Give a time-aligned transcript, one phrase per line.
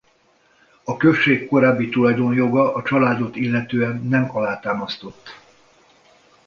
[0.83, 5.29] A község korábbi tulajdonjoga a családot illetően nem alátámasztott.